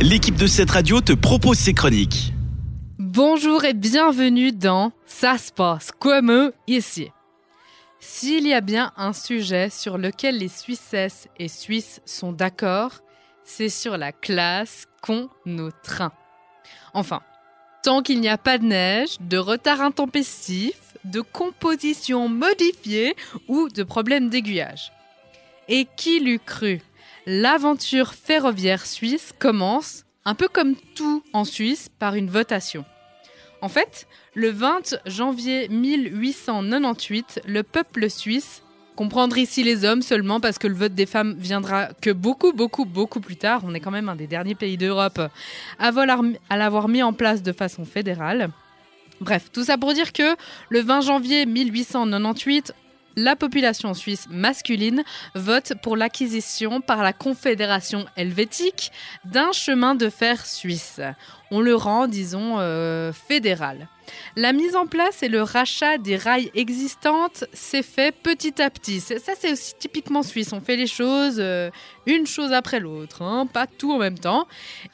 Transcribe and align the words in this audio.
l'équipe 0.00 0.36
de 0.36 0.46
cette 0.46 0.70
radio 0.70 1.00
te 1.00 1.12
propose 1.12 1.58
ses 1.58 1.74
chroniques. 1.74 2.32
Bonjour 2.98 3.64
et 3.64 3.74
bienvenue 3.74 4.50
dans 4.50 4.92
Ça 5.04 5.36
se 5.36 5.52
passe 5.52 5.90
comme 5.92 6.52
ici. 6.66 7.10
S'il 7.98 8.46
y 8.46 8.54
a 8.54 8.62
bien 8.62 8.92
un 8.96 9.12
sujet 9.12 9.68
sur 9.68 9.98
lequel 9.98 10.38
les 10.38 10.48
Suissesses 10.48 11.28
et 11.38 11.48
Suisses 11.48 12.00
sont 12.06 12.32
d'accord, 12.32 13.00
c'est 13.44 13.68
sur 13.68 13.98
la 13.98 14.10
classe 14.10 14.86
qu'ont 15.02 15.28
nos 15.44 15.70
trains. 15.70 16.12
Enfin, 16.94 17.20
tant 17.82 18.02
qu'il 18.02 18.20
n'y 18.20 18.28
a 18.28 18.38
pas 18.38 18.56
de 18.56 18.64
neige, 18.64 19.18
de 19.20 19.36
retard 19.36 19.82
intempestif, 19.82 20.76
de 21.04 21.20
composition 21.20 22.26
modifiée 22.26 23.16
ou 23.48 23.68
de 23.68 23.82
problèmes 23.82 24.30
d'aiguillage. 24.30 24.92
Et 25.68 25.86
qui 25.96 26.20
l'eût 26.20 26.40
cru 26.40 26.80
L'aventure 27.26 28.14
ferroviaire 28.14 28.86
suisse 28.86 29.32
commence, 29.38 30.04
un 30.24 30.34
peu 30.34 30.48
comme 30.48 30.74
tout 30.94 31.22
en 31.32 31.44
Suisse, 31.44 31.90
par 31.98 32.14
une 32.14 32.30
votation. 32.30 32.84
En 33.62 33.68
fait, 33.68 34.06
le 34.34 34.48
20 34.48 34.96
janvier 35.04 35.68
1898, 35.68 37.42
le 37.46 37.62
peuple 37.62 38.08
suisse, 38.08 38.62
comprendre 38.96 39.36
ici 39.36 39.62
les 39.62 39.84
hommes 39.84 40.00
seulement 40.00 40.40
parce 40.40 40.58
que 40.58 40.66
le 40.66 40.74
vote 40.74 40.94
des 40.94 41.04
femmes 41.04 41.34
viendra 41.38 41.88
que 42.00 42.10
beaucoup, 42.10 42.52
beaucoup, 42.52 42.86
beaucoup 42.86 43.20
plus 43.20 43.36
tard, 43.36 43.62
on 43.64 43.74
est 43.74 43.80
quand 43.80 43.90
même 43.90 44.08
un 44.08 44.16
des 44.16 44.26
derniers 44.26 44.54
pays 44.54 44.78
d'Europe 44.78 45.20
à 45.78 46.56
l'avoir 46.56 46.88
mis 46.88 47.02
en 47.02 47.12
place 47.12 47.42
de 47.42 47.52
façon 47.52 47.84
fédérale. 47.84 48.50
Bref, 49.20 49.50
tout 49.52 49.64
ça 49.64 49.76
pour 49.76 49.92
dire 49.92 50.14
que 50.14 50.36
le 50.70 50.80
20 50.80 51.02
janvier 51.02 51.44
1898, 51.44 52.72
la 53.22 53.36
population 53.36 53.94
suisse 53.94 54.26
masculine 54.30 55.02
vote 55.34 55.74
pour 55.82 55.96
l'acquisition 55.96 56.80
par 56.80 57.02
la 57.02 57.12
Confédération 57.12 58.06
helvétique 58.16 58.92
d'un 59.24 59.52
chemin 59.52 59.94
de 59.94 60.08
fer 60.08 60.46
suisse. 60.46 61.00
On 61.50 61.60
le 61.60 61.74
rend, 61.74 62.06
disons, 62.06 62.58
euh, 62.58 63.12
fédéral. 63.12 63.88
La 64.36 64.52
mise 64.52 64.74
en 64.74 64.86
place 64.86 65.22
et 65.22 65.28
le 65.28 65.42
rachat 65.42 65.98
des 65.98 66.16
rails 66.16 66.50
existantes 66.54 67.44
s'est 67.52 67.82
fait 67.82 68.12
petit 68.12 68.60
à 68.62 68.70
petit. 68.70 69.00
Ça, 69.00 69.18
c'est 69.38 69.52
aussi 69.52 69.74
typiquement 69.78 70.22
suisse. 70.22 70.52
On 70.52 70.60
fait 70.60 70.76
les 70.76 70.86
choses 70.86 71.36
euh, 71.38 71.70
une 72.06 72.26
chose 72.26 72.52
après 72.52 72.80
l'autre, 72.80 73.22
hein, 73.22 73.46
pas 73.46 73.66
tout 73.66 73.92
en 73.92 73.98
même 73.98 74.18
temps. 74.18 74.46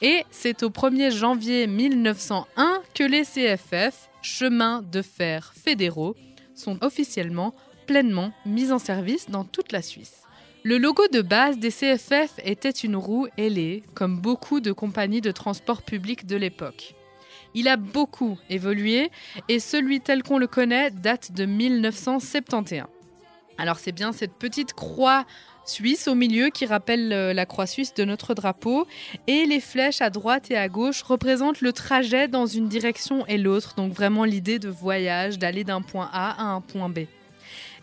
Et 0.03 0.25
c'est 0.31 0.63
au 0.63 0.71
1er 0.71 1.11
janvier 1.11 1.67
1901 1.67 2.83
que 2.95 3.05
les 3.05 3.23
CFF, 3.23 4.09
chemins 4.23 4.83
de 4.83 5.03
fer 5.03 5.53
fédéraux, 5.55 6.17
sont 6.55 6.79
officiellement 6.83 7.55
pleinement 7.87 8.33
mis 8.45 8.73
en 8.73 8.79
service 8.79 9.31
dans 9.31 9.45
toute 9.45 9.73
la 9.73 9.83
Suisse. 9.83 10.27
Le 10.65 10.79
logo 10.79 11.07
de 11.07 11.23
base 11.23 11.59
des 11.59 11.71
CFF 11.71 12.41
était 12.45 12.71
une 12.71 12.97
roue 12.97 13.29
ailée, 13.39 13.85
comme 13.95 14.19
beaucoup 14.19 14.59
de 14.59 14.73
compagnies 14.73 15.21
de 15.21 15.31
transport 15.31 15.83
public 15.83 16.27
de 16.27 16.35
l'époque. 16.35 16.97
Il 17.55 17.69
a 17.69 17.77
beaucoup 17.77 18.37
évolué 18.51 19.11
et 19.49 19.61
celui 19.61 20.01
tel 20.01 20.25
qu'on 20.25 20.39
le 20.39 20.49
connaît 20.49 20.91
date 20.91 21.31
de 21.31 21.45
1971. 21.45 22.89
Alors 23.59 23.79
c'est 23.79 23.93
bien 23.93 24.13
cette 24.13 24.35
petite 24.35 24.73
croix 24.73 25.25
suisse 25.65 26.09
au 26.09 26.17
milieu 26.17 26.51
qui 26.51 26.67
rappelle 26.67 27.13
euh, 27.13 27.33
la 27.33 27.47
croix 27.47 27.67
suisse 27.67 27.95
de 27.95 28.05
notre 28.05 28.35
drapeau 28.35 28.87
et 29.27 29.47
les 29.47 29.61
flèches 29.61 30.01
à 30.01 30.11
droite 30.11 30.51
et 30.51 30.57
à 30.57 30.69
gauche 30.69 31.03
représentent 31.03 31.61
le 31.61 31.73
trajet 31.73 32.27
dans 32.27 32.47
une 32.47 32.69
direction 32.69 33.25
et 33.27 33.39
l'autre, 33.39 33.75
donc 33.77 33.93
vraiment 33.93 34.25
l'idée 34.25 34.59
de 34.59 34.69
voyage, 34.69 35.39
d'aller 35.39 35.65
d'un 35.65 35.81
point 35.81 36.11
A 36.13 36.33
à 36.33 36.45
un 36.45 36.61
point 36.61 36.89
B 36.89 37.01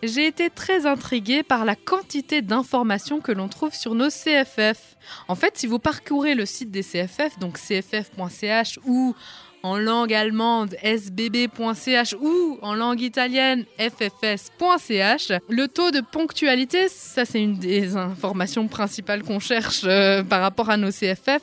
j'ai 0.03 0.27
été 0.27 0.49
très 0.49 0.85
intriguée 0.85 1.43
par 1.43 1.65
la 1.65 1.75
quantité 1.75 2.41
d'informations 2.41 3.21
que 3.21 3.31
l'on 3.31 3.47
trouve 3.47 3.73
sur 3.73 3.95
nos 3.95 4.09
CFF. 4.09 4.97
En 5.27 5.35
fait, 5.35 5.57
si 5.57 5.67
vous 5.67 5.79
parcourez 5.79 6.35
le 6.35 6.45
site 6.45 6.71
des 6.71 6.83
CFF, 6.83 7.39
donc 7.39 7.57
cff.ch 7.57 8.79
ou 8.85 9.15
en 9.63 9.77
langue 9.77 10.13
allemande 10.13 10.75
sbb.ch 10.83 12.15
ou 12.21 12.59
en 12.61 12.75
langue 12.75 12.99
italienne 12.99 13.63
ffs.ch. 13.79 15.31
Le 15.49 15.67
taux 15.67 15.91
de 15.91 16.01
ponctualité, 16.01 16.89
ça 16.89 17.23
c'est 17.23 17.41
une 17.41 17.57
des 17.57 17.95
informations 17.95 18.67
principales 18.67 19.23
qu'on 19.23 19.39
cherche 19.39 19.83
euh, 19.85 20.21
par 20.21 20.41
rapport 20.41 20.69
à 20.69 20.75
nos 20.75 20.91
CFF, 20.91 21.41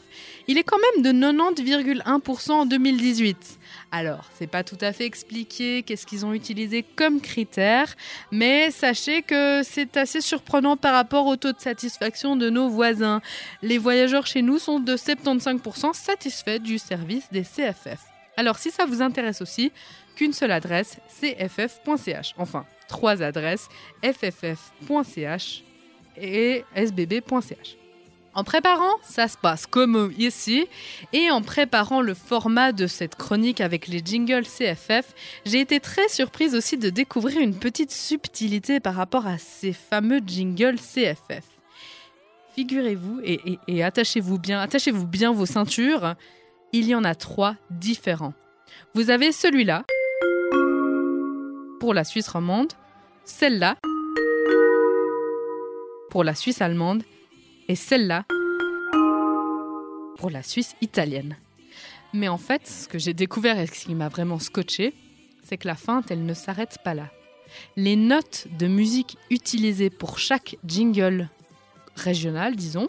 il 0.49 0.59
est 0.59 0.65
quand 0.65 0.77
même 0.95 1.03
de 1.03 1.19
90,1% 1.19 2.51
en 2.53 2.67
2018. 2.67 3.60
Alors, 3.93 4.25
c'est 4.39 4.47
pas 4.47 4.63
tout 4.63 4.79
à 4.81 4.93
fait 4.93 5.05
expliqué 5.05 5.83
qu'est-ce 5.83 6.07
qu'ils 6.07 6.25
ont 6.25 6.33
utilisé 6.33 6.85
comme 6.85 7.21
critère, 7.21 7.97
mais 8.31 8.71
sachez 8.71 9.23
que 9.23 9.63
c'est 9.65 9.97
assez 9.97 10.21
surprenant 10.21 10.77
par 10.77 10.95
rapport 10.95 11.27
au 11.27 11.35
taux 11.35 11.53
de 11.53 11.59
satisfaction 11.59 12.37
de 12.37 12.51
nos 12.51 12.69
voisins. 12.69 13.21
Les 13.63 13.79
voyageurs 13.79 14.27
chez 14.27 14.43
nous 14.43 14.61
sont 14.61 14.79
de 14.79 14.97
75% 14.97 15.93
satisfaits 15.93 16.61
du 16.61 16.79
service 16.79 17.27
des 17.33 17.43
CFF. 17.43 17.99
Alors 18.37 18.59
si 18.59 18.71
ça 18.71 18.87
vous 18.87 19.03
intéresse 19.03 19.43
aussi, 19.43 19.73
qu'une 20.15 20.33
seule 20.33 20.53
adresse, 20.53 20.99
cff.ch. 21.09 22.35
Enfin, 22.39 22.67
trois 22.89 23.23
adresses, 23.23 23.69
fff.ch 24.03 25.65
et 26.17 26.65
sbb.ch. 26.77 27.77
En 28.33 28.45
préparant, 28.45 28.95
ça 29.03 29.27
se 29.27 29.37
passe 29.37 29.67
comme 29.67 30.13
ici, 30.17 30.69
et 31.13 31.33
en 31.33 31.43
préparant 31.43 32.01
le 32.01 32.15
format 32.15 32.71
de 32.71 32.87
cette 32.87 33.17
chronique 33.17 33.61
avec 33.61 33.89
les 33.89 34.03
jingles 34.05 34.45
CFF, 34.45 35.15
j'ai 35.45 35.61
été 35.61 35.81
très 35.81 36.09
surprise 36.09 36.55
aussi 36.55 36.79
de 36.79 36.91
découvrir 36.91 37.41
une 37.41 37.59
petite 37.59 37.91
subtilité 37.91 38.79
par 38.79 38.95
rapport 38.95 39.27
à 39.27 39.37
ces 39.39 39.73
fameux 39.73 40.21
jingles 40.25 40.77
CFF. 40.79 41.45
Figurez-vous 42.55 43.21
et, 43.25 43.59
et 43.67 43.83
attachez-vous 43.83 44.39
bien, 44.39 44.61
attachez-vous 44.61 45.07
bien 45.07 45.33
vos 45.33 45.47
ceintures. 45.47 46.15
Il 46.73 46.87
y 46.87 46.95
en 46.95 47.03
a 47.03 47.17
trois 47.17 47.57
différents. 47.71 48.35
Vous 48.95 49.11
avez 49.11 49.33
celui-là. 49.33 49.85
Pour 51.81 51.95
la 51.95 52.05
Suisse 52.05 52.29
romande, 52.29 52.73
celle-là. 53.25 53.77
Pour 56.11 56.23
la 56.23 56.35
Suisse 56.35 56.61
allemande 56.61 57.03
et 57.71 57.77
celle-là 57.77 58.25
pour 60.19 60.29
la 60.29 60.43
Suisse 60.43 60.75
italienne. 60.81 61.37
Mais 62.13 62.27
en 62.27 62.37
fait, 62.37 62.67
ce 62.67 62.89
que 62.89 62.99
j'ai 62.99 63.15
découvert 63.15 63.61
et 63.61 63.69
ce 63.69 63.87
qui 63.87 63.95
m'a 63.95 64.09
vraiment 64.09 64.41
scotché, 64.41 64.93
c'est 65.45 65.57
que 65.57 65.69
la 65.69 65.77
feinte, 65.77 66.11
elle 66.11 66.27
ne 66.27 66.35
s'arrête 66.35 66.79
pas 66.85 66.95
là. 66.95 67.13
Les 67.77 67.95
notes 67.95 68.49
de 68.59 68.67
musique 68.67 69.19
utilisées 69.31 69.89
pour 69.89 70.19
chaque 70.19 70.57
jingle 70.67 71.29
régional, 71.95 72.57
disons, 72.57 72.89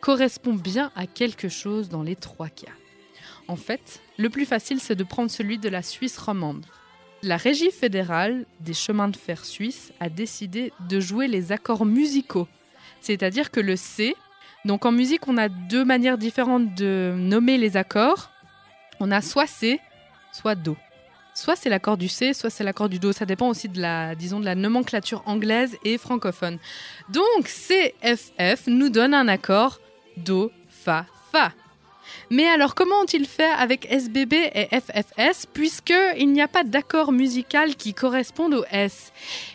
correspondent 0.00 0.62
bien 0.62 0.92
à 0.94 1.08
quelque 1.08 1.48
chose 1.48 1.88
dans 1.88 2.04
les 2.04 2.16
trois 2.16 2.50
cas. 2.50 2.72
En 3.48 3.56
fait, 3.56 4.00
le 4.16 4.30
plus 4.30 4.46
facile, 4.46 4.78
c'est 4.78 4.94
de 4.94 5.02
prendre 5.02 5.30
celui 5.30 5.58
de 5.58 5.68
la 5.68 5.82
Suisse 5.82 6.18
romande. 6.18 6.64
La 7.24 7.36
Régie 7.36 7.72
fédérale 7.72 8.46
des 8.60 8.74
chemins 8.74 9.08
de 9.08 9.16
fer 9.16 9.44
suisses 9.44 9.92
a 9.98 10.08
décidé 10.08 10.72
de 10.88 11.00
jouer 11.00 11.26
les 11.26 11.50
accords 11.50 11.84
musicaux. 11.84 12.46
C'est-à-dire 13.00 13.50
que 13.50 13.60
le 13.60 13.76
C, 13.76 14.14
donc 14.64 14.84
en 14.84 14.92
musique, 14.92 15.26
on 15.28 15.36
a 15.36 15.48
deux 15.48 15.84
manières 15.84 16.18
différentes 16.18 16.74
de 16.74 17.14
nommer 17.16 17.56
les 17.58 17.76
accords. 17.76 18.30
On 19.00 19.10
a 19.10 19.20
soit 19.20 19.46
C, 19.46 19.80
soit 20.32 20.54
Do. 20.54 20.76
Soit 21.34 21.56
c'est 21.56 21.70
l'accord 21.70 21.96
du 21.96 22.08
C, 22.08 22.34
soit 22.34 22.50
c'est 22.50 22.64
l'accord 22.64 22.88
du 22.88 22.98
Do. 22.98 23.12
Ça 23.12 23.24
dépend 23.24 23.48
aussi 23.48 23.68
de 23.68 23.80
la, 23.80 24.14
disons, 24.14 24.40
de 24.40 24.44
la 24.44 24.54
nomenclature 24.54 25.22
anglaise 25.26 25.76
et 25.84 25.96
francophone. 25.96 26.58
Donc 27.08 27.44
CFF 27.44 28.66
nous 28.66 28.90
donne 28.90 29.14
un 29.14 29.28
accord 29.28 29.80
Do, 30.18 30.52
Fa, 30.68 31.06
Fa. 31.32 31.52
Mais 32.32 32.46
alors, 32.46 32.76
comment 32.76 33.00
ont-ils 33.00 33.26
fait 33.26 33.50
avec 33.58 33.90
SBB 33.90 34.34
et 34.54 34.68
FFS 34.70 35.46
puisqu'il 35.52 36.32
n'y 36.32 36.40
a 36.40 36.46
pas 36.46 36.62
d'accord 36.62 37.10
musical 37.10 37.74
qui 37.74 37.92
corresponde 37.92 38.54
au 38.54 38.64
S? 38.70 39.12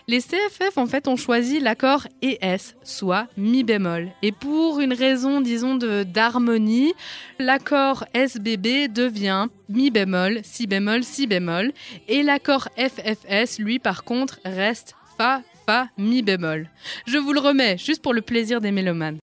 Les 0.10 0.20
CFF, 0.20 0.78
en 0.78 0.86
fait, 0.86 1.08
ont 1.08 1.16
choisi 1.16 1.62
l'accord 1.62 2.06
ES, 2.22 2.76
soit 2.84 3.28
Mi 3.38 3.64
bémol. 3.64 4.10
Et 4.22 4.34
pour 4.34 4.82
une 4.82 4.92
raison, 4.92 5.40
disons, 5.40 5.76
d'harmonie, 5.76 6.94
l'accord 7.40 8.04
SBB 8.14 8.90
devient 8.90 9.48
Mi 9.70 9.90
bémol, 9.90 10.42
Si 10.44 10.68
bémol, 10.68 11.06
Si 11.06 11.28
bémol. 11.28 11.72
Et 12.10 12.24
l'accord 12.24 12.68
FFS, 12.78 13.58
lui, 13.60 13.80
par 13.80 14.04
contre, 14.04 14.42
reste 14.44 14.96
Fa, 15.18 15.44
Fa, 15.66 15.88
Mi 15.98 16.22
bémol. 16.22 16.70
Je 17.08 17.18
vous 17.18 17.32
le 17.32 17.40
remets, 17.40 17.78
juste 17.78 18.02
pour 18.02 18.14
le 18.14 18.22
plaisir 18.22 18.60
des 18.60 18.72
mélomanes. 18.72 19.20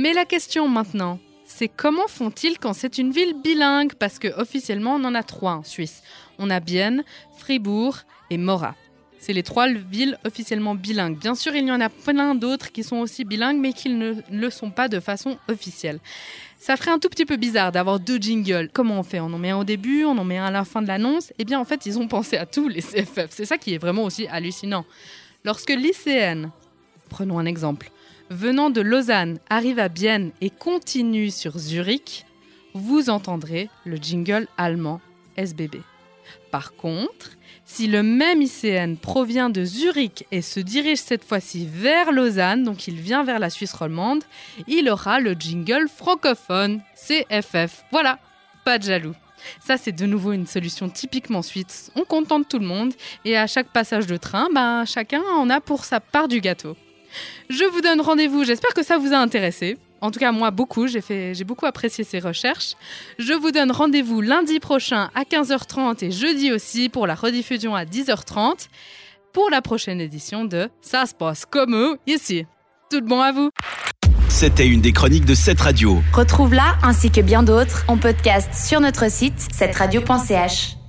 Mais 0.00 0.14
la 0.14 0.24
question 0.24 0.66
maintenant, 0.66 1.18
c'est 1.44 1.68
comment 1.68 2.08
font-ils 2.08 2.58
quand 2.58 2.72
c'est 2.72 2.96
une 2.96 3.12
ville 3.12 3.34
bilingue? 3.34 3.92
Parce 3.92 4.18
que 4.18 4.28
officiellement, 4.40 4.94
on 4.94 5.04
en 5.04 5.14
a 5.14 5.22
trois 5.22 5.56
en 5.56 5.62
Suisse. 5.62 6.02
On 6.38 6.48
a 6.48 6.58
Bienne, 6.58 7.04
Fribourg 7.36 7.98
et 8.30 8.38
Mora. 8.38 8.76
C'est 9.18 9.34
les 9.34 9.42
trois 9.42 9.68
villes 9.68 10.16
officiellement 10.24 10.74
bilingues. 10.74 11.18
Bien 11.18 11.34
sûr, 11.34 11.54
il 11.54 11.66
y 11.66 11.70
en 11.70 11.82
a 11.82 11.90
plein 11.90 12.34
d'autres 12.34 12.72
qui 12.72 12.82
sont 12.82 12.96
aussi 12.96 13.26
bilingues, 13.26 13.58
mais 13.58 13.74
qui 13.74 13.90
ne 13.90 14.14
le 14.30 14.48
sont 14.48 14.70
pas 14.70 14.88
de 14.88 15.00
façon 15.00 15.36
officielle. 15.48 16.00
Ça 16.58 16.78
ferait 16.78 16.92
un 16.92 16.98
tout 16.98 17.10
petit 17.10 17.26
peu 17.26 17.36
bizarre 17.36 17.70
d'avoir 17.70 18.00
deux 18.00 18.16
jingles. 18.16 18.70
Comment 18.72 19.00
on 19.00 19.02
fait? 19.02 19.20
On 19.20 19.26
en 19.26 19.38
met 19.38 19.50
un 19.50 19.58
au 19.58 19.64
début, 19.64 20.04
on 20.04 20.16
en 20.16 20.24
met 20.24 20.38
un 20.38 20.46
à 20.46 20.50
la 20.50 20.64
fin 20.64 20.80
de 20.80 20.88
l'annonce. 20.88 21.30
Eh 21.38 21.44
bien, 21.44 21.60
en 21.60 21.66
fait, 21.66 21.84
ils 21.84 21.98
ont 21.98 22.08
pensé 22.08 22.38
à 22.38 22.46
tous 22.46 22.68
les 22.68 22.80
CFF. 22.80 23.26
C'est 23.28 23.44
ça 23.44 23.58
qui 23.58 23.74
est 23.74 23.78
vraiment 23.78 24.04
aussi 24.04 24.26
hallucinant. 24.28 24.86
Lorsque 25.44 25.68
l'ICN, 25.68 26.46
prenons 27.10 27.38
un 27.38 27.44
exemple, 27.44 27.90
venant 28.30 28.70
de 28.70 28.80
Lausanne 28.80 29.38
arrive 29.50 29.78
à 29.78 29.88
Bienne 29.88 30.30
et 30.40 30.50
continue 30.50 31.30
sur 31.30 31.58
Zurich, 31.58 32.24
vous 32.74 33.10
entendrez 33.10 33.68
le 33.84 33.96
jingle 33.96 34.46
allemand 34.56 35.00
SBB. 35.36 35.82
Par 36.52 36.74
contre, 36.74 37.32
si 37.64 37.88
le 37.88 38.04
même 38.04 38.40
ICN 38.40 38.96
provient 38.96 39.50
de 39.50 39.64
Zurich 39.64 40.26
et 40.30 40.42
se 40.42 40.60
dirige 40.60 40.98
cette 40.98 41.24
fois-ci 41.24 41.68
vers 41.70 42.12
Lausanne, 42.12 42.62
donc 42.62 42.86
il 42.86 43.00
vient 43.00 43.24
vers 43.24 43.40
la 43.40 43.50
Suisse 43.50 43.72
romande, 43.72 44.22
il 44.68 44.88
aura 44.88 45.18
le 45.18 45.32
jingle 45.32 45.88
francophone 45.88 46.82
CFF. 46.94 47.84
Voilà, 47.90 48.18
pas 48.64 48.78
de 48.78 48.84
jaloux. 48.84 49.14
Ça, 49.58 49.76
c'est 49.76 49.92
de 49.92 50.06
nouveau 50.06 50.32
une 50.32 50.46
solution 50.46 50.88
typiquement 50.88 51.42
suisse. 51.42 51.90
On 51.96 52.04
contente 52.04 52.48
tout 52.48 52.58
le 52.58 52.66
monde 52.66 52.92
et 53.24 53.36
à 53.36 53.46
chaque 53.46 53.68
passage 53.68 54.06
de 54.06 54.16
train, 54.16 54.48
ben, 54.54 54.84
chacun 54.84 55.22
en 55.22 55.48
a 55.50 55.60
pour 55.60 55.84
sa 55.84 55.98
part 55.98 56.28
du 56.28 56.40
gâteau. 56.40 56.76
Je 57.48 57.64
vous 57.64 57.80
donne 57.80 58.00
rendez-vous, 58.00 58.44
j'espère 58.44 58.74
que 58.74 58.82
ça 58.82 58.98
vous 58.98 59.12
a 59.12 59.18
intéressé. 59.18 59.78
En 60.00 60.10
tout 60.10 60.18
cas, 60.18 60.32
moi, 60.32 60.50
beaucoup. 60.50 60.86
J'ai, 60.86 61.00
fait, 61.00 61.34
j'ai 61.34 61.44
beaucoup 61.44 61.66
apprécié 61.66 62.04
ces 62.04 62.20
recherches. 62.20 62.74
Je 63.18 63.32
vous 63.32 63.50
donne 63.50 63.70
rendez-vous 63.70 64.20
lundi 64.20 64.58
prochain 64.60 65.10
à 65.14 65.22
15h30 65.24 66.04
et 66.04 66.10
jeudi 66.10 66.52
aussi 66.52 66.88
pour 66.88 67.06
la 67.06 67.14
rediffusion 67.14 67.74
à 67.74 67.84
10h30 67.84 68.68
pour 69.32 69.50
la 69.50 69.62
prochaine 69.62 70.00
édition 70.00 70.44
de 70.44 70.68
Ça 70.80 71.06
se 71.06 71.14
passe 71.14 71.44
comme 71.44 71.96
ici. 72.06 72.46
Tout 72.90 73.02
bon 73.02 73.20
à 73.20 73.32
vous. 73.32 73.50
C'était 74.28 74.66
une 74.66 74.80
des 74.80 74.92
chroniques 74.92 75.26
de 75.26 75.34
cette 75.34 75.60
radio. 75.60 76.00
Retrouve-la 76.12 76.76
ainsi 76.82 77.10
que 77.10 77.20
bien 77.20 77.42
d'autres 77.42 77.84
en 77.88 77.98
podcast 77.98 78.54
sur 78.54 78.80
notre 78.80 79.10
site 79.10 79.48
cette 79.52 79.76
radio.ch. 79.76 80.79